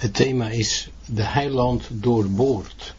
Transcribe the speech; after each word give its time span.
Het 0.00 0.14
thema 0.14 0.48
is 0.48 0.90
de 1.06 1.22
heiland 1.22 1.88
doorboord. 1.90 2.94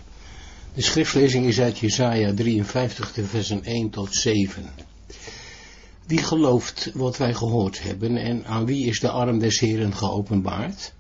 De 0.74 0.82
schriftlezing 0.82 1.46
is 1.46 1.60
uit 1.60 1.78
Jesaja 1.78 2.34
53, 2.34 3.14
de 3.14 3.26
versen 3.26 3.64
1 3.64 3.90
tot 3.90 4.14
7. 4.14 4.70
Wie 6.06 6.18
gelooft 6.18 6.92
wat 6.94 7.18
wij 7.18 7.34
gehoord 7.34 7.84
hebben 7.84 8.18
en 8.18 8.46
aan 8.46 8.66
wie 8.66 8.86
is 8.86 9.00
de 9.00 9.10
arm 9.10 9.40
des 9.40 9.60
Heren 9.60 9.96
geopenbaard? 9.96 10.94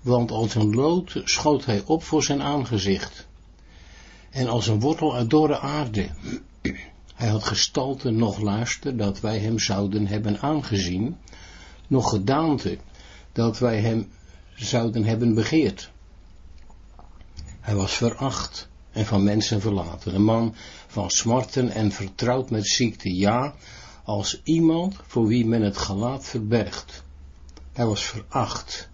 Want 0.00 0.30
als 0.30 0.54
een 0.54 0.74
lood 0.74 1.20
schoot 1.24 1.64
hij 1.64 1.82
op 1.86 2.02
voor 2.02 2.22
zijn 2.22 2.42
aangezicht 2.42 3.26
en 4.30 4.48
als 4.48 4.66
een 4.66 4.80
wortel 4.80 5.16
uit 5.16 5.30
dorre 5.30 5.58
aarde. 5.58 6.08
Hij 7.14 7.28
had 7.28 7.44
gestalte 7.44 8.10
nog 8.10 8.40
luister 8.40 8.96
dat 8.96 9.20
wij 9.20 9.38
hem 9.38 9.58
zouden 9.58 10.06
hebben 10.06 10.40
aangezien, 10.40 11.16
nog 11.86 12.10
gedaante 12.10 12.78
dat 13.32 13.58
wij 13.58 13.80
hem 13.80 14.08
zouden 14.64 15.04
hebben 15.04 15.34
begeerd. 15.34 15.90
Hij 17.60 17.74
was 17.74 17.94
veracht 17.94 18.68
en 18.90 19.06
van 19.06 19.24
mensen 19.24 19.60
verlaten, 19.60 20.14
een 20.14 20.22
man 20.24 20.54
van 20.86 21.10
smarten 21.10 21.70
en 21.70 21.92
vertrouwd 21.92 22.50
met 22.50 22.66
ziekte, 22.66 23.14
ja, 23.14 23.54
als 24.04 24.40
iemand 24.44 24.96
voor 25.06 25.26
wie 25.26 25.46
men 25.46 25.62
het 25.62 25.76
gelaat 25.76 26.24
verbergt. 26.24 27.02
Hij 27.72 27.86
was 27.86 28.04
veracht 28.04 28.88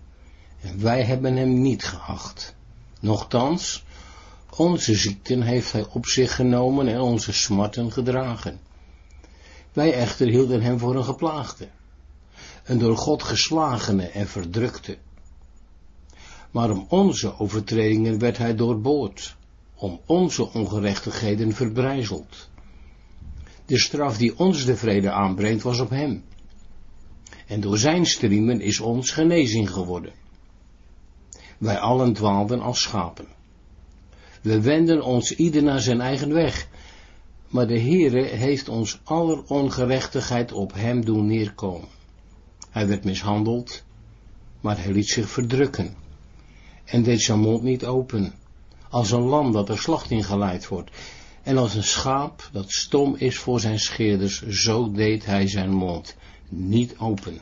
en 0.61 0.83
wij 0.83 1.03
hebben 1.03 1.37
hem 1.37 1.61
niet 1.61 1.85
geacht. 1.85 2.55
Nochtans, 3.01 3.85
onze 4.57 4.95
ziekten 4.95 5.43
heeft 5.43 5.73
hij 5.73 5.87
op 5.91 6.07
zich 6.07 6.35
genomen 6.35 6.89
en 6.89 7.01
onze 7.01 7.33
smarten 7.33 7.93
gedragen. 7.93 8.61
Wij 9.73 9.93
echter 9.93 10.27
hielden 10.27 10.63
hem 10.63 10.79
voor 10.79 10.97
een 10.97 11.05
geplaagde, 11.05 11.69
een 12.65 12.79
door 12.79 12.97
God 12.97 13.23
geslagene 13.23 14.09
en 14.09 14.29
verdrukte 14.29 14.99
maar 16.57 16.71
om 16.71 16.87
onze 16.89 17.39
overtredingen 17.39 18.19
werd 18.19 18.39
hij 18.39 18.55
doorboord, 18.55 19.37
om 19.75 20.01
onze 20.07 20.53
ongerechtigheden 20.53 21.53
verbrijzeld. 21.53 22.49
De 23.67 23.79
straf 23.79 24.17
die 24.17 24.39
ons 24.39 24.65
de 24.65 24.77
vrede 24.77 25.11
aanbrengt 25.11 25.63
was 25.63 25.81
op 25.81 25.91
hem. 25.91 26.25
En 27.47 27.61
door 27.61 27.79
zijn 27.79 28.07
striemen 28.07 28.61
is 28.61 28.81
ons 28.81 29.11
genezing 29.11 29.71
geworden. 29.71 30.13
Wij 31.59 31.79
allen 31.79 32.13
dwaalden 32.13 32.61
als 32.61 32.83
schapen. 32.83 33.27
We 34.43 34.61
wenden 34.61 35.03
ons 35.03 35.35
ieder 35.35 35.63
naar 35.63 35.81
zijn 35.81 36.01
eigen 36.01 36.33
weg, 36.33 36.69
maar 37.49 37.67
de 37.67 37.81
Heere 37.81 38.23
heeft 38.23 38.69
ons 38.69 39.01
aller 39.05 39.43
ongerechtigheid 39.47 40.53
op 40.53 40.73
hem 40.75 41.05
doen 41.05 41.27
neerkomen. 41.27 41.89
Hij 42.71 42.89
werd 42.89 43.05
mishandeld, 43.05 43.85
maar 44.61 44.83
hij 44.83 44.93
liet 44.93 45.09
zich 45.09 45.29
verdrukken 45.29 46.05
en 46.87 47.03
deed 47.03 47.23
zijn 47.23 47.39
mond 47.39 47.63
niet 47.63 47.85
open, 47.85 48.35
als 48.91 49.11
een 49.11 49.23
lam 49.23 49.53
dat 49.53 49.69
er 49.69 49.79
slacht 49.79 50.11
in 50.11 50.25
geleid 50.25 50.69
wordt, 50.69 50.91
en 51.43 51.59
als 51.59 51.75
een 51.75 51.85
schaap 51.85 52.49
dat 52.53 52.71
stom 52.71 53.15
is 53.17 53.39
voor 53.39 53.61
zijn 53.61 53.79
scheerders, 53.79 54.47
zo 54.47 54.91
deed 54.91 55.25
hij 55.25 55.49
zijn 55.49 55.71
mond 55.71 56.17
niet 56.49 56.99
open. 56.99 57.41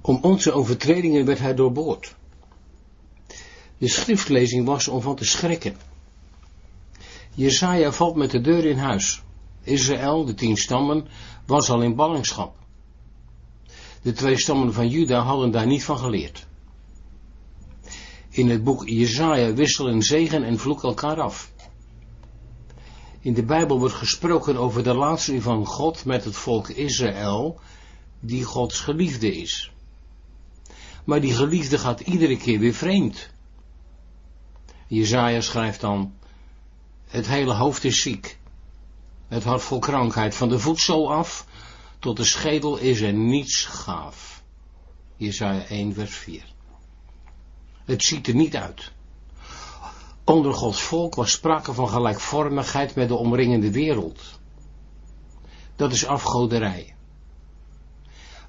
Om 0.00 0.18
onze 0.22 0.52
overtredingen 0.52 1.24
werd 1.24 1.38
hij 1.38 1.54
doorboord. 1.54 2.14
De 3.78 3.88
schriftlezing 3.88 4.66
was 4.66 4.88
om 4.88 5.00
van 5.00 5.16
te 5.16 5.24
schrikken. 5.24 5.76
Jezaja 7.34 7.92
valt 7.92 8.16
met 8.16 8.30
de 8.30 8.40
deur 8.40 8.64
in 8.64 8.78
huis. 8.78 9.22
Israël, 9.62 10.24
de 10.24 10.34
tien 10.34 10.56
stammen, 10.56 11.06
was 11.46 11.70
al 11.70 11.82
in 11.82 11.94
ballingschap. 11.94 12.56
De 14.04 14.12
twee 14.12 14.38
stammen 14.38 14.72
van 14.72 14.88
Juda 14.88 15.20
hadden 15.20 15.50
daar 15.50 15.66
niet 15.66 15.84
van 15.84 15.98
geleerd. 15.98 16.46
In 18.28 18.50
het 18.50 18.64
boek 18.64 18.88
Jezaja 18.88 19.52
wisselen 19.52 20.02
zegen 20.02 20.44
en 20.44 20.58
vloek 20.58 20.82
elkaar 20.82 21.20
af. 21.20 21.52
In 23.20 23.34
de 23.34 23.42
Bijbel 23.42 23.78
wordt 23.78 23.94
gesproken 23.94 24.56
over 24.56 24.82
de 24.82 24.94
laatste 24.94 25.42
van 25.42 25.66
God 25.66 26.04
met 26.04 26.24
het 26.24 26.36
volk 26.36 26.68
Israël, 26.68 27.60
die 28.20 28.44
Gods 28.44 28.80
geliefde 28.80 29.36
is. 29.36 29.72
Maar 31.04 31.20
die 31.20 31.34
geliefde 31.34 31.78
gaat 31.78 32.00
iedere 32.00 32.36
keer 32.36 32.58
weer 32.58 32.74
vreemd. 32.74 33.30
Jezaja 34.86 35.40
schrijft 35.40 35.80
dan, 35.80 36.14
het 37.06 37.26
hele 37.26 37.52
hoofd 37.52 37.84
is 37.84 38.02
ziek, 38.02 38.38
het 39.28 39.44
hart 39.44 39.62
vol 39.62 39.78
krankheid, 39.78 40.34
van 40.34 40.48
de 40.48 40.58
voedsel 40.58 41.12
af 41.12 41.46
tot 42.04 42.16
de 42.16 42.24
schedel 42.24 42.76
is 42.76 43.00
er 43.00 43.12
niets 43.12 43.64
gaaf. 43.64 44.42
Jesaja 45.16 45.66
1 45.66 45.94
vers 45.94 46.16
4. 46.16 46.44
Het 47.84 48.02
ziet 48.02 48.26
er 48.26 48.34
niet 48.34 48.56
uit. 48.56 48.92
Onder 50.24 50.54
Gods 50.54 50.82
volk 50.82 51.14
was 51.14 51.30
sprake 51.30 51.72
van 51.72 51.88
gelijkvormigheid 51.88 52.94
met 52.94 53.08
de 53.08 53.14
omringende 53.14 53.70
wereld. 53.70 54.20
Dat 55.76 55.92
is 55.92 56.06
afgoderij. 56.06 56.94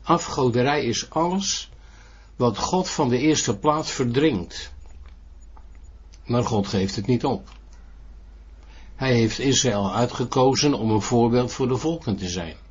Afgoderij 0.03 0.83
is 0.83 1.09
alles 1.09 1.71
wat 2.35 2.57
God 2.57 2.89
van 2.89 3.09
de 3.09 3.17
eerste 3.17 3.57
plaats 3.57 3.91
verdringt. 3.91 4.73
Maar 6.25 6.43
God 6.43 6.67
geeft 6.67 6.95
het 6.95 7.07
niet 7.07 7.25
op. 7.25 7.49
Hij 8.95 9.13
heeft 9.13 9.39
Israël 9.39 9.93
uitgekozen 9.93 10.73
om 10.73 10.91
een 10.91 11.01
voorbeeld 11.01 11.51
voor 11.51 11.67
de 11.67 11.77
volken 11.77 12.15
te 12.15 12.29
zijn 12.29 12.63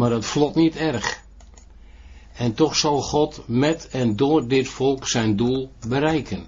maar 0.00 0.10
het 0.10 0.24
vlot 0.24 0.54
niet 0.54 0.76
erg. 0.76 1.22
En 2.32 2.54
toch 2.54 2.76
zal 2.76 3.02
God 3.02 3.42
met 3.46 3.88
en 3.88 4.16
door 4.16 4.48
dit 4.48 4.68
volk 4.68 5.08
zijn 5.08 5.36
doel 5.36 5.70
bereiken. 5.88 6.46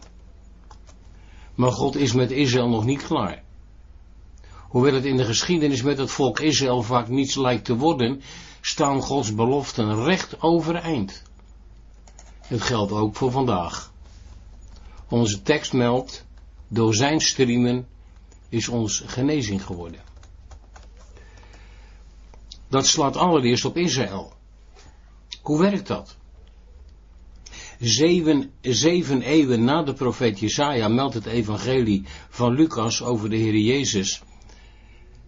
Maar 1.54 1.72
God 1.72 1.96
is 1.96 2.12
met 2.12 2.30
Israël 2.30 2.68
nog 2.68 2.84
niet 2.84 3.06
klaar. 3.06 3.42
Hoewel 4.68 4.94
het 4.94 5.04
in 5.04 5.16
de 5.16 5.24
geschiedenis 5.24 5.82
met 5.82 5.98
het 5.98 6.10
volk 6.10 6.40
Israël 6.40 6.82
vaak 6.82 7.08
niets 7.08 7.34
lijkt 7.34 7.64
te 7.64 7.76
worden, 7.76 8.22
staan 8.60 9.02
Gods 9.02 9.34
beloften 9.34 10.04
recht 10.04 10.42
overeind. 10.42 11.22
Het 12.40 12.62
geldt 12.62 12.92
ook 12.92 13.16
voor 13.16 13.30
vandaag. 13.30 13.92
Onze 15.08 15.42
tekst 15.42 15.72
meldt, 15.72 16.24
door 16.68 16.94
zijn 16.94 17.20
striemen 17.20 17.86
is 18.48 18.68
ons 18.68 19.02
genezing 19.06 19.64
geworden. 19.64 20.11
Dat 22.72 22.86
slaat 22.86 23.16
allereerst 23.16 23.64
op 23.64 23.76
Israël. 23.76 24.32
Hoe 25.42 25.60
werkt 25.60 25.86
dat? 25.86 26.16
Zeven, 27.78 28.50
zeven 28.60 29.22
eeuwen 29.22 29.64
na 29.64 29.82
de 29.82 29.92
profeet 29.92 30.38
Jesaja 30.38 30.88
meldt 30.88 31.14
het 31.14 31.26
evangelie 31.26 32.04
van 32.28 32.54
Lucas 32.54 33.02
over 33.02 33.30
de 33.30 33.36
Heer 33.36 33.56
Jezus. 33.56 34.22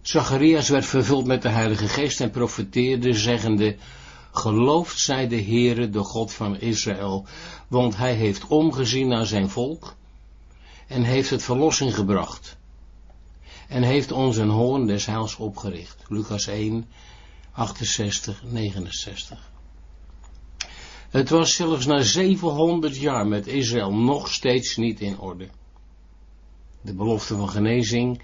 Zacharias 0.01 0.69
werd 0.69 0.85
vervuld 0.85 1.25
met 1.25 1.41
de 1.41 1.49
Heilige 1.49 1.87
Geest 1.87 2.21
en 2.21 2.31
profeteerde 2.31 3.13
zeggende, 3.13 3.75
Geloofd 4.31 4.99
zij 4.99 5.27
de 5.27 5.41
Heere, 5.41 5.89
de 5.89 6.03
God 6.03 6.33
van 6.33 6.59
Israël, 6.59 7.25
want 7.67 7.97
hij 7.97 8.13
heeft 8.13 8.47
omgezien 8.47 9.07
naar 9.07 9.25
zijn 9.25 9.49
volk 9.49 9.95
en 10.87 11.03
heeft 11.03 11.29
het 11.29 11.43
verlossing 11.43 11.95
gebracht 11.95 12.57
en 13.67 13.83
heeft 13.83 14.11
ons 14.11 14.37
een 14.37 14.49
hoorn 14.49 14.87
des 14.87 15.05
heils 15.05 15.35
opgericht. 15.35 16.03
Lucas 16.07 16.47
1, 16.47 16.85
68, 17.55 18.43
69. 18.43 19.51
Het 21.09 21.29
was 21.29 21.55
zelfs 21.55 21.85
na 21.85 22.01
700 22.01 22.97
jaar 22.97 23.27
met 23.27 23.47
Israël 23.47 23.93
nog 23.93 24.33
steeds 24.33 24.75
niet 24.75 24.99
in 24.99 25.19
orde. 25.19 25.47
De 26.81 26.93
belofte 26.93 27.35
van 27.35 27.49
genezing 27.49 28.21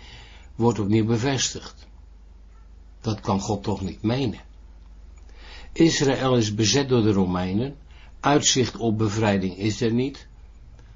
wordt 0.56 0.80
opnieuw 0.80 1.06
bevestigd. 1.06 1.88
Dat 3.02 3.20
kan 3.20 3.40
God 3.40 3.64
toch 3.64 3.82
niet 3.82 4.02
menen. 4.02 4.42
Israël 5.74 6.38
is 6.38 6.54
bezet 6.54 6.90
door 6.90 7.02
de 7.02 7.12
Romeinen. 7.12 7.78
Uitzicht 8.20 8.78
op 8.78 8.98
bevrijding 8.98 9.58
is 9.58 9.82
er 9.82 9.94
niet. 9.94 10.28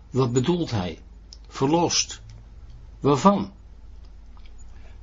Wat 0.09 0.33
bedoelt 0.33 0.71
hij? 0.71 0.99
Verlost. 1.47 2.21
Waarvan? 2.99 3.53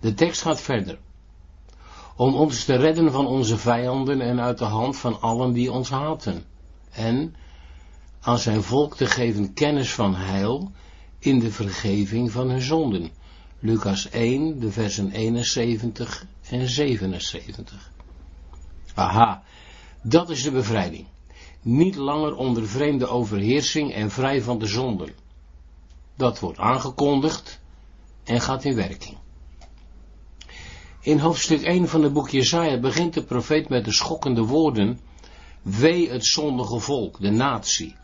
De 0.00 0.14
tekst 0.14 0.42
gaat 0.42 0.60
verder 0.60 0.98
om 2.22 2.34
ons 2.34 2.64
te 2.64 2.76
redden 2.76 3.12
van 3.12 3.26
onze 3.26 3.58
vijanden 3.58 4.20
en 4.20 4.40
uit 4.40 4.58
de 4.58 4.64
hand 4.64 4.96
van 4.96 5.20
allen 5.20 5.52
die 5.52 5.72
ons 5.72 5.90
haten, 5.90 6.44
en 6.90 7.34
aan 8.20 8.38
zijn 8.38 8.62
volk 8.62 8.96
te 8.96 9.06
geven 9.06 9.52
kennis 9.52 9.94
van 9.94 10.14
heil 10.14 10.70
in 11.18 11.38
de 11.38 11.50
vergeving 11.50 12.32
van 12.32 12.50
hun 12.50 12.60
zonden. 12.60 13.10
Lucas 13.58 14.08
1, 14.10 14.60
de 14.60 14.70
versen 14.70 15.10
71 15.10 16.26
en 16.50 16.68
77. 16.68 17.90
Aha, 18.94 19.42
dat 20.02 20.30
is 20.30 20.42
de 20.42 20.50
bevrijding. 20.50 21.06
Niet 21.62 21.94
langer 21.94 22.36
onder 22.36 22.68
vreemde 22.68 23.06
overheersing 23.06 23.92
en 23.92 24.10
vrij 24.10 24.42
van 24.42 24.58
de 24.58 24.66
zonden. 24.66 25.14
Dat 26.16 26.38
wordt 26.38 26.58
aangekondigd 26.58 27.60
en 28.24 28.40
gaat 28.40 28.64
in 28.64 28.74
werking. 28.74 29.16
In 31.04 31.18
hoofdstuk 31.18 31.62
1 31.62 31.88
van 31.88 32.02
het 32.02 32.12
boek 32.12 32.28
Jesaja 32.28 32.80
begint 32.80 33.14
de 33.14 33.24
profeet 33.24 33.68
met 33.68 33.84
de 33.84 33.92
schokkende 33.92 34.42
woorden, 34.42 35.00
Wee 35.62 36.10
het 36.10 36.26
zondige 36.26 36.78
volk, 36.78 37.20
de 37.20 37.30
natie, 37.30 37.96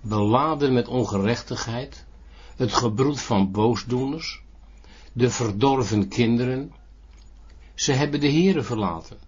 beladen 0.00 0.72
met 0.72 0.88
ongerechtigheid, 0.88 2.04
het 2.56 2.72
gebroed 2.72 3.20
van 3.20 3.50
boosdoeners, 3.50 4.42
de 5.12 5.30
verdorven 5.30 6.08
kinderen. 6.08 6.72
Ze 7.74 7.92
hebben 7.92 8.20
de 8.20 8.32
Here 8.32 8.62
verlaten, 8.62 9.18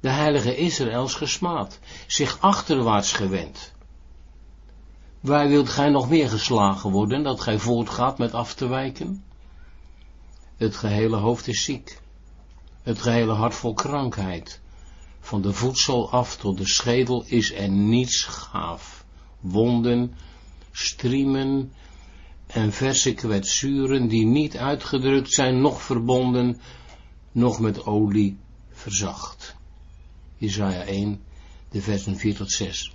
de 0.00 0.10
heilige 0.10 0.56
Israëls 0.56 1.14
gesmaad, 1.14 1.78
zich 2.06 2.40
achterwaarts 2.40 3.12
gewend. 3.12 3.72
Waar 5.20 5.48
wilt 5.48 5.68
gij 5.68 5.88
nog 5.88 6.08
meer 6.08 6.28
geslagen 6.28 6.90
worden, 6.90 7.22
dat 7.22 7.40
gij 7.40 7.58
voortgaat 7.58 8.18
met 8.18 8.34
af 8.34 8.54
te 8.54 8.66
wijken? 8.66 9.24
Het 10.56 10.76
gehele 10.76 11.16
hoofd 11.16 11.48
is 11.48 11.64
ziek, 11.64 12.00
het 12.82 12.98
gehele 12.98 13.32
hart 13.32 13.54
vol 13.54 13.74
krankheid. 13.74 14.60
Van 15.20 15.42
de 15.42 15.52
voedsel 15.52 16.10
af 16.10 16.36
tot 16.36 16.58
de 16.58 16.66
schedel 16.66 17.24
is 17.26 17.52
er 17.52 17.68
niets 17.68 18.22
gaaf. 18.24 19.04
Wonden, 19.40 20.14
striemen 20.72 21.72
en 22.46 22.72
verse 22.72 23.14
kwetsuren 23.14 24.08
die 24.08 24.26
niet 24.26 24.56
uitgedrukt 24.56 25.32
zijn, 25.32 25.60
nog 25.60 25.82
verbonden, 25.82 26.60
nog 27.32 27.60
met 27.60 27.86
olie 27.86 28.38
verzacht. 28.70 29.56
Isaiah 30.38 30.88
1, 30.88 31.20
de 31.70 31.80
versen 31.80 32.16
4 32.16 32.36
tot 32.36 32.50
6. 32.50 32.94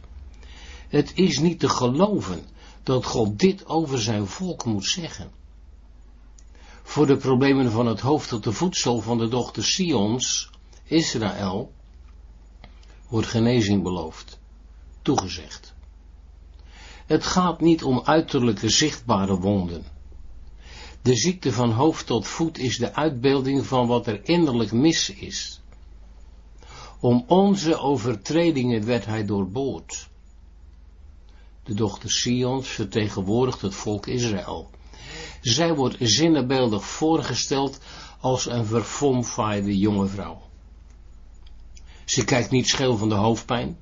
Het 0.88 1.12
is 1.16 1.40
niet 1.40 1.60
te 1.60 1.70
geloven 1.70 2.46
dat 2.84 3.06
God 3.06 3.40
dit 3.40 3.66
over 3.66 4.02
zijn 4.02 4.28
volk 4.28 4.66
moet 4.66 4.86
zeggen. 4.86 5.32
Voor 6.88 7.08
de 7.08 7.18
problemen 7.18 7.72
van 7.72 7.86
het 7.86 8.00
hoofd 8.00 8.30
tot 8.30 8.44
de 8.44 8.52
voedsel 8.52 9.02
van 9.02 9.18
de 9.18 9.28
dochter 9.28 9.64
Sions, 9.64 10.50
Israël, 10.84 11.72
wordt 13.10 13.28
genezing 13.28 13.84
beloofd, 13.84 14.40
toegezegd. 15.02 15.74
Het 17.06 17.24
gaat 17.24 17.62
niet 17.62 17.84
om 17.84 18.02
uiterlijke 18.04 18.70
zichtbare 18.70 19.40
wonden. 19.40 19.86
De 21.02 21.16
ziekte 21.16 21.52
van 21.52 21.72
hoofd 21.72 22.06
tot 22.06 22.28
voet 22.28 22.58
is 22.58 22.78
de 22.78 22.94
uitbeelding 22.94 23.66
van 23.66 23.88
wat 23.88 24.08
er 24.08 24.28
innerlijk 24.30 24.72
mis 24.72 25.10
is. 25.10 25.62
Om 27.00 27.24
onze 27.28 27.78
overtredingen 27.78 28.86
werd 28.86 29.06
hij 29.06 29.26
doorboord. 29.26 30.10
De 31.64 31.74
dochter 31.74 32.12
Sions 32.12 32.68
vertegenwoordigt 32.68 33.62
het 33.62 33.76
volk 33.76 34.08
Israël. 34.08 34.70
Zij 35.42 35.76
wordt 35.76 35.96
zinnebeeldig 36.00 36.86
voorgesteld 36.86 37.80
als 38.20 38.46
een 38.46 38.66
verfomfaaide 38.66 39.78
jonge 39.78 40.08
vrouw. 40.08 40.42
Ze 42.06 42.24
kijkt 42.24 42.52
niet 42.52 42.68
scheel 42.68 42.98
van 42.98 43.10
de 43.10 43.16
hoofdpijn, 43.16 43.78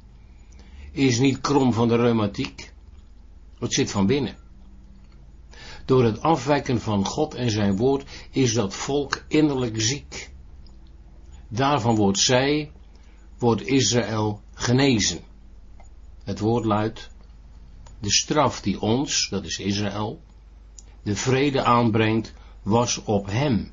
is 0.91 1.19
niet 1.19 1.41
krom 1.41 1.73
van 1.73 1.87
de 1.87 1.95
reumatiek. 1.95 2.73
Het 3.59 3.73
zit 3.73 3.91
van 3.91 4.05
binnen. 4.05 4.37
Door 5.85 6.03
het 6.03 6.21
afwijken 6.21 6.81
van 6.81 7.05
God 7.05 7.33
en 7.33 7.51
zijn 7.51 7.77
woord 7.77 8.09
is 8.31 8.53
dat 8.53 8.73
volk 8.73 9.25
innerlijk 9.27 9.81
ziek. 9.81 10.31
Daarvan 11.47 11.95
wordt 11.95 12.19
zij, 12.19 12.71
wordt 13.37 13.67
Israël 13.67 14.41
genezen. 14.53 15.19
Het 16.23 16.39
woord 16.39 16.65
luidt, 16.65 17.09
de 17.99 18.11
straf 18.11 18.61
die 18.61 18.81
ons, 18.81 19.27
dat 19.29 19.45
is 19.45 19.59
Israël, 19.59 20.21
de 21.05 21.15
vrede 21.15 21.63
aanbrengt, 21.63 22.33
was 22.63 23.03
op 23.03 23.25
hem. 23.25 23.71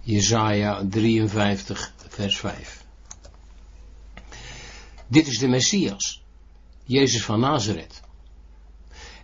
Jesaja 0.00 0.86
53, 0.88 1.94
vers 2.08 2.38
5. 2.38 2.84
Dit 5.06 5.26
is 5.26 5.38
de 5.38 5.48
Messias, 5.48 6.22
Jezus 6.84 7.24
van 7.24 7.40
Nazareth. 7.40 8.02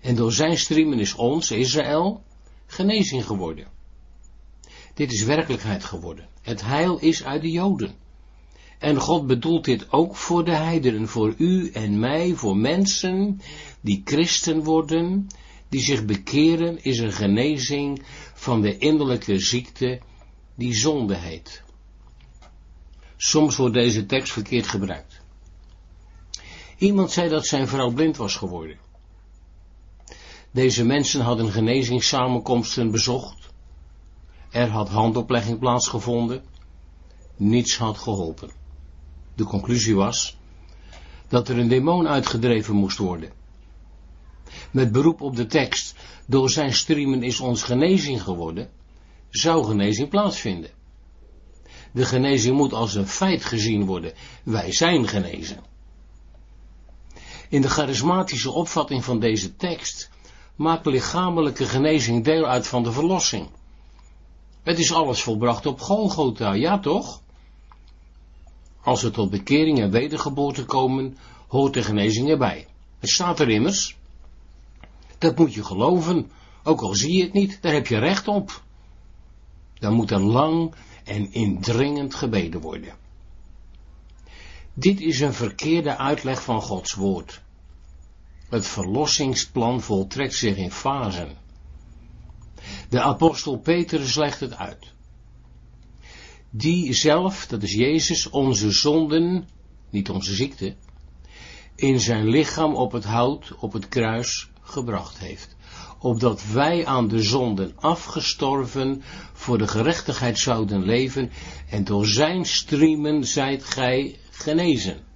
En 0.01 0.15
door 0.15 0.33
zijn 0.33 0.59
striemen 0.59 0.99
is 0.99 1.15
ons, 1.15 1.51
Israël, 1.51 2.23
genezing 2.67 3.25
geworden. 3.25 3.67
Dit 4.95 5.13
is 5.13 5.23
werkelijkheid 5.23 5.85
geworden. 5.85 6.29
Het 6.43 6.63
heil 6.65 6.99
is 6.99 7.25
uit 7.25 7.43
de 7.43 7.51
Joden. 7.51 7.95
En 8.79 8.97
God 8.97 9.27
bedoelt 9.27 9.65
dit 9.65 9.93
ook 9.93 10.17
voor 10.17 10.45
de 10.45 10.55
heidenen, 10.55 11.09
voor 11.09 11.35
u 11.39 11.71
en 11.71 11.99
mij, 11.99 12.35
voor 12.35 12.57
mensen 12.57 13.41
die 13.81 14.03
christen 14.05 14.65
worden, 14.65 15.27
die 15.69 15.81
zich 15.81 16.05
bekeren, 16.05 16.85
is 16.85 16.99
een 16.99 17.13
genezing 17.13 18.03
van 18.35 18.61
de 18.61 18.79
innerlijke 18.79 19.39
ziekte 19.39 20.01
die 20.55 20.75
zonde 20.75 21.15
heet. 21.17 21.63
Soms 23.17 23.57
wordt 23.57 23.75
deze 23.75 24.07
tekst 24.07 24.33
verkeerd 24.33 24.67
gebruikt. 24.67 25.21
Iemand 26.79 27.11
zei 27.11 27.29
dat 27.29 27.47
zijn 27.47 27.69
vrouw 27.69 27.91
blind 27.91 28.17
was 28.17 28.37
geworden. 28.37 28.79
Deze 30.51 30.85
mensen 30.85 31.21
hadden 31.21 31.53
genezingssamenkomsten 31.53 32.91
bezocht. 32.91 33.49
Er 34.51 34.69
had 34.69 34.89
handoplegging 34.89 35.59
plaatsgevonden. 35.59 36.45
Niets 37.37 37.77
had 37.77 37.99
geholpen. 37.99 38.51
De 39.35 39.45
conclusie 39.45 39.95
was 39.95 40.37
dat 41.29 41.49
er 41.49 41.59
een 41.59 41.69
demon 41.69 42.09
uitgedreven 42.09 42.75
moest 42.75 42.99
worden. 42.99 43.38
Met 44.71 44.93
beroep 44.93 45.21
op 45.21 45.37
de 45.37 45.47
tekst, 45.47 45.95
door 46.27 46.51
zijn 46.51 46.75
striemen 46.75 47.23
is 47.23 47.41
ons 47.41 47.63
genezing 47.63 48.23
geworden, 48.23 48.71
zou 49.31 49.65
genezing 49.65 50.09
plaatsvinden. 50.09 50.71
De 51.93 52.05
genezing 52.05 52.57
moet 52.57 52.73
als 52.73 52.95
een 52.95 53.07
feit 53.07 53.45
gezien 53.45 53.87
worden. 53.87 54.13
Wij 54.43 54.73
zijn 54.73 55.09
genezen. 55.09 55.61
In 57.49 57.61
de 57.61 57.69
charismatische 57.69 58.51
opvatting 58.51 59.05
van 59.05 59.21
deze 59.21 59.57
tekst 59.57 60.11
maakt 60.57 60.87
lichamelijke 60.87 61.65
genezing 61.65 62.25
deel 62.25 62.47
uit 62.47 62.67
van 62.67 62.83
de 62.83 62.93
verlossing. 62.93 63.49
Het 64.63 64.79
is 64.79 64.93
alles 64.93 65.23
volbracht 65.23 65.67
op 65.67 65.81
Golgotha, 65.81 66.53
ja 66.53 66.79
toch? 66.79 67.23
Als 68.83 69.03
we 69.03 69.11
tot 69.11 69.31
bekering 69.31 69.81
en 69.81 69.91
wedergeboorte 69.91 70.65
komen, 70.65 71.19
hoort 71.49 71.75
de 71.75 71.83
genezing 71.83 72.29
erbij. 72.29 72.67
Het 72.99 73.11
staat 73.11 73.41
er 73.41 73.49
immers. 73.49 73.98
Dat 75.19 75.39
moet 75.39 75.55
je 75.55 75.65
geloven, 75.65 76.31
ook 76.63 76.81
al 76.81 76.95
zie 76.95 77.17
je 77.17 77.23
het 77.23 77.33
niet, 77.33 77.59
daar 77.61 77.73
heb 77.73 77.87
je 77.87 77.99
recht 77.99 78.29
op. 78.29 78.63
Dan 79.75 79.93
moet 79.93 80.11
er 80.11 80.21
lang 80.21 80.75
en 81.05 81.33
indringend 81.33 82.15
gebeden 82.15 82.61
worden. 82.61 82.95
Dit 84.75 85.01
is 85.01 85.21
een 85.21 85.35
verkeerde 85.35 85.97
uitleg 85.97 86.43
van 86.43 86.63
Gods 86.63 86.95
woord. 86.95 87.43
Het 88.49 88.67
verlossingsplan 88.67 89.81
voltrekt 89.81 90.35
zich 90.35 90.57
in 90.57 90.71
fasen. 90.71 91.37
De 92.89 93.01
apostel 93.01 93.59
Petrus 93.59 94.15
legt 94.15 94.41
het 94.41 94.57
uit. 94.57 94.93
Die 96.51 96.93
zelf, 96.93 97.47
dat 97.47 97.63
is 97.63 97.73
Jezus, 97.73 98.31
onze 98.31 98.71
zonden, 98.71 99.49
niet 99.91 100.11
onze 100.11 100.35
ziekte, 100.35 100.77
in 101.75 102.01
zijn 102.01 102.29
lichaam 102.29 102.75
op 102.75 102.93
het 102.93 103.05
hout, 103.05 103.55
op 103.59 103.73
het 103.73 103.89
kruis, 103.89 104.51
gebracht 104.69 105.19
heeft. 105.19 105.57
Opdat 105.99 106.47
wij 106.47 106.87
aan 106.87 107.09
de 107.09 107.23
zonden 107.23 107.73
afgestorven 107.77 109.03
voor 109.33 109.59
de 109.59 109.69
gerechtigheid 109.69 110.39
zouden 110.39 110.83
leven 110.83 111.31
en 111.71 111.85
door 111.85 112.07
zijn 112.07 112.45
striemen 112.45 113.25
zijt 113.25 113.65
gij 113.65 114.19
genezen. 114.31 115.07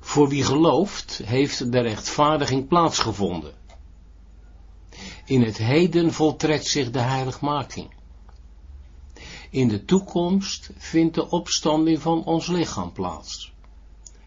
Voor 0.00 0.28
wie 0.28 0.44
gelooft, 0.44 1.20
heeft 1.24 1.72
de 1.72 1.80
rechtvaardiging 1.80 2.68
plaatsgevonden. 2.68 3.54
In 5.24 5.42
het 5.42 5.56
heden 5.56 6.12
voltrekt 6.12 6.66
zich 6.66 6.90
de 6.90 6.98
heiligmaking. 6.98 7.90
In 9.50 9.68
de 9.68 9.84
toekomst 9.84 10.70
vindt 10.76 11.14
de 11.14 11.30
opstanding 11.30 12.00
van 12.00 12.24
ons 12.24 12.46
lichaam 12.46 12.92
plaats. 12.92 13.52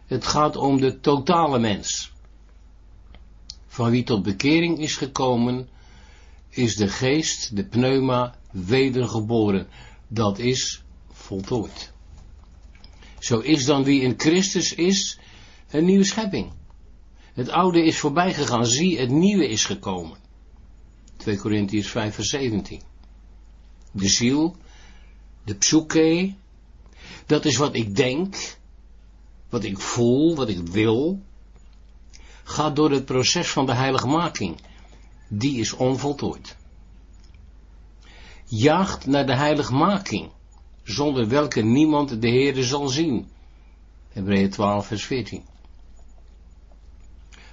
Het 0.05 0.25
gaat 0.25 0.55
om 0.55 0.79
de 0.79 1.00
totale 1.00 1.60
mens. 1.60 2.13
Van 3.67 3.89
wie 3.91 4.03
tot 4.03 4.24
bekering 4.24 4.79
is 4.79 4.95
gekomen, 4.95 5.67
is 6.50 6.75
de 6.75 6.88
geest, 6.88 7.55
de 7.55 7.65
pneuma, 7.65 8.36
wedergeboren. 8.51 9.67
Dat 10.07 10.39
is 10.39 10.84
voltooid. 11.12 11.93
Zo 13.19 13.39
is 13.39 13.65
dan 13.65 13.84
wie 13.84 14.01
in 14.01 14.13
Christus 14.17 14.74
is, 14.74 15.19
een 15.69 15.86
nieuwe 15.86 16.03
schepping. 16.03 16.51
Het 17.34 17.50
oude 17.50 17.84
is 17.84 17.98
voorbij 17.98 18.34
gegaan, 18.34 18.65
zie, 18.65 19.00
het 19.00 19.10
nieuwe 19.10 19.48
is 19.48 19.65
gekomen. 19.65 20.17
2 21.17 21.38
Corinthians 21.38 21.88
5 21.88 22.15
vers 22.15 22.29
17. 22.29 22.81
De 23.91 24.07
ziel, 24.07 24.55
de 25.43 25.55
psyche, 25.55 26.34
dat 27.25 27.45
is 27.45 27.57
wat 27.57 27.75
ik 27.75 27.95
denk, 27.95 28.57
wat 29.50 29.63
ik 29.63 29.79
voel, 29.79 30.36
wat 30.36 30.50
ik 30.50 30.67
wil, 30.67 31.22
gaat 32.47 32.75
door 32.75 32.91
het 32.91 33.05
proces 33.05 33.49
van 33.49 33.65
de 33.65 33.73
heiligmaking. 33.73 34.57
Die 35.27 35.59
is 35.59 35.73
onvoltooid. 35.73 36.55
Jaagt 38.45 39.05
naar 39.05 39.25
de 39.25 39.35
heiligmaking, 39.35 40.29
zonder 40.83 41.27
welke 41.27 41.61
niemand 41.61 42.21
de 42.21 42.27
Heerde 42.27 42.63
zal 42.63 42.87
zien. 42.87 43.27
Hebreeën 44.09 44.49
12 44.49 44.87
vers 44.87 45.05
14. 45.05 45.43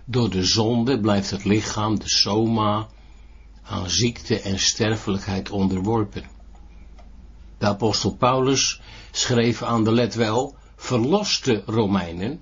Door 0.05 0.31
de 0.31 0.45
zonde 0.45 1.01
blijft 1.01 1.31
het 1.31 1.45
lichaam, 1.45 1.99
de 1.99 2.09
soma, 2.09 2.89
aan 3.63 3.91
ziekte 3.91 4.41
en 4.41 4.59
sterfelijkheid 4.59 5.51
onderworpen. 5.51 6.25
De 7.59 7.67
apostel 7.67 8.15
Paulus 8.15 8.81
schreef 9.11 9.63
aan 9.63 9.85
de 9.85 9.93
let 9.93 10.15
wel 10.15 10.57
verloste 10.77 11.63
Romeinen. 11.67 12.41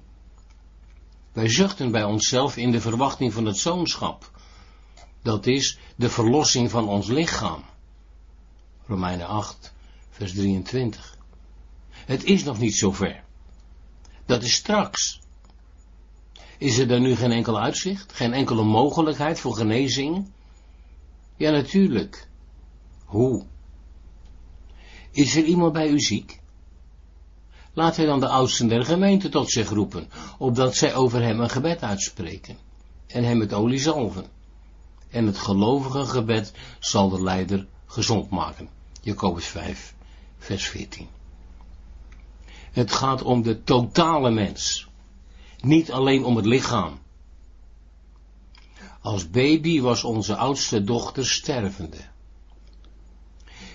Wij 1.33 1.49
zuchten 1.49 1.91
bij 1.91 2.05
onszelf 2.05 2.57
in 2.57 2.71
de 2.71 2.81
verwachting 2.81 3.33
van 3.33 3.45
het 3.45 3.57
zoonschap. 3.57 4.31
Dat 5.23 5.47
is 5.47 5.79
de 5.97 6.09
verlossing 6.09 6.71
van 6.71 6.89
ons 6.89 7.07
lichaam. 7.07 7.65
Romeinen 8.87 9.27
8, 9.27 9.73
vers 10.11 10.33
23. 10.33 11.19
Het 11.93 12.25
is 12.25 12.45
nog 12.45 12.59
niet 12.59 12.77
zover. 12.77 13.23
Dat 14.27 14.43
is 14.43 14.55
straks. 14.55 15.21
Is 16.59 16.79
er 16.79 16.89
dan 16.89 17.03
nu 17.03 17.17
geen 17.17 17.33
enkel 17.33 17.61
uitzicht? 17.61 18.13
Geen 18.13 18.33
enkele 18.33 18.65
mogelijkheid 18.65 19.41
voor 19.41 19.55
genezing? 19.55 20.31
Ja, 21.37 21.51
natuurlijk. 21.51 22.29
Hoe? 23.05 23.47
Is 25.11 25.37
er 25.37 25.45
iemand 25.45 25.73
bij 25.73 25.89
u 25.89 26.01
ziek? 26.01 26.40
Laat 27.73 27.97
hij 27.97 28.07
dan 28.07 28.21
de 28.21 28.29
oudsten 28.29 28.69
der 28.69 28.85
gemeente 28.85 29.29
tot 29.29 29.51
zich 29.51 29.69
roepen, 29.69 30.11
opdat 30.39 30.77
zij 30.77 30.95
over 30.95 31.23
hem 31.23 31.41
een 31.41 31.51
gebed 31.51 31.83
uitspreken, 31.83 32.59
en 33.07 33.25
hem 33.25 33.39
met 33.39 33.53
olie 33.53 33.79
zalven. 33.79 34.27
En 35.11 35.27
het 35.27 35.39
gelovige 35.39 36.07
gebed 36.07 36.53
zal 36.79 37.09
de 37.09 37.23
leider 37.23 37.67
gezond 37.87 38.31
maken. 38.31 38.69
Jacobus 39.01 39.47
5, 39.47 39.95
vers 40.39 40.69
14. 40.69 41.09
Het 42.73 42.93
gaat 42.93 43.23
om 43.23 43.43
de 43.43 43.63
totale 43.63 44.31
mens. 44.31 44.89
Niet 45.61 45.93
alleen 45.93 46.25
om 46.25 46.37
het 46.37 46.47
lichaam. 46.47 46.99
Als 49.01 49.31
baby 49.31 49.81
was 49.81 50.05
onze 50.05 50.37
oudste 50.37 50.85
dochter 50.85 51.27
stervende. 51.27 52.09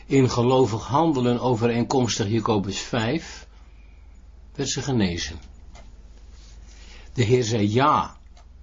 In 0.05 0.29
gelovig 0.29 0.87
handelen 0.87 1.39
overeenkomstig 1.39 2.27
Jacobus 2.27 2.79
5 2.79 3.44
werd 4.55 4.69
ze 4.69 4.81
genezen. 4.81 5.39
De 7.13 7.23
Heer 7.23 7.43
zei 7.43 7.71
ja 7.71 8.17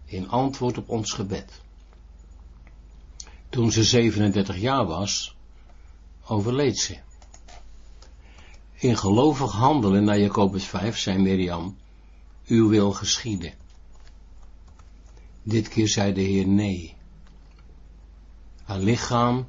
in 0.04 0.28
antwoord 0.28 0.78
op 0.78 0.88
ons 0.88 1.12
gebed. 1.12 1.60
Toen 3.48 3.72
ze 3.72 3.84
37 3.84 4.56
jaar 4.56 4.86
was, 4.86 5.36
overleed 6.26 6.78
ze. 6.78 6.98
In 8.72 8.96
gelovig 8.96 9.52
handelen 9.52 10.04
naar 10.04 10.18
Jacobus 10.18 10.64
5 10.64 10.98
zei 10.98 11.18
Mirjam, 11.18 11.76
uw 12.46 12.68
wil 12.68 12.92
geschieden. 12.92 13.54
Dit 15.42 15.68
keer 15.68 15.88
zei 15.88 16.12
de 16.12 16.20
Heer 16.20 16.46
nee. 16.46 16.96
Haar 18.62 18.78
lichaam 18.78 19.46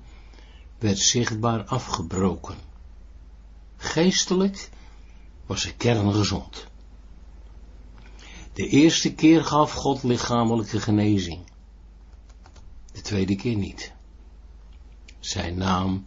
werd 0.80 0.98
zichtbaar 0.98 1.64
afgebroken. 1.64 2.58
Geestelijk 3.78 4.70
was 5.46 5.62
ze 5.62 5.76
kerngezond. 5.76 6.68
De 8.54 8.68
eerste 8.68 9.14
keer 9.14 9.44
gaf 9.44 9.72
God 9.72 10.04
lichamelijke 10.04 10.80
genezing. 10.80 11.42
De 12.92 13.02
tweede 13.02 13.36
keer 13.36 13.56
niet. 13.56 13.94
Zijn 15.20 15.58
naam 15.58 16.06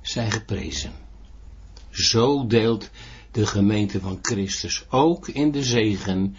zij 0.00 0.30
geprezen. 0.30 0.92
Zo 1.90 2.46
deelt 2.46 2.90
de 3.30 3.46
gemeente 3.46 4.00
van 4.00 4.18
Christus 4.22 4.84
ook 4.88 5.28
in 5.28 5.50
de 5.50 5.62
zegen 5.62 6.36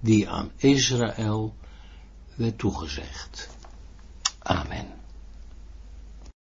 die 0.00 0.28
aan 0.28 0.52
Israël 0.56 1.54
werd 2.34 2.58
toegezegd. 2.58 3.48